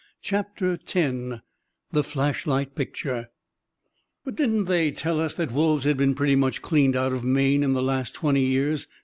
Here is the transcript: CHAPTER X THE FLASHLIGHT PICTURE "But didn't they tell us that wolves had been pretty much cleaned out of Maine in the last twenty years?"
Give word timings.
CHAPTER 0.23 0.79
X 0.83 0.93
THE 1.91 2.03
FLASHLIGHT 2.03 2.73
PICTURE 2.73 3.29
"But 4.25 4.35
didn't 4.35 4.65
they 4.65 4.89
tell 4.89 5.19
us 5.19 5.35
that 5.35 5.51
wolves 5.51 5.83
had 5.83 5.97
been 5.97 6.15
pretty 6.15 6.35
much 6.35 6.63
cleaned 6.63 6.95
out 6.95 7.13
of 7.13 7.23
Maine 7.23 7.61
in 7.61 7.73
the 7.73 7.83
last 7.83 8.15
twenty 8.15 8.41
years?" 8.41 8.87